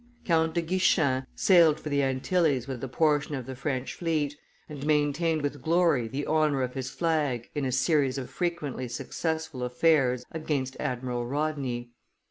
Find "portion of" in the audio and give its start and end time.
2.87-3.45